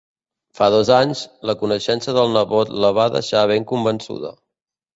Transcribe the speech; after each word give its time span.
Fa 0.59 0.69
dos 0.75 0.89
anys, 0.99 1.21
la 1.49 1.55
coneixença 1.59 2.17
del 2.19 2.35
nebot 2.39 2.73
la 2.87 2.93
va 3.01 3.07
deixar 3.19 3.47
ben 3.55 3.71
convençuda. 3.77 4.37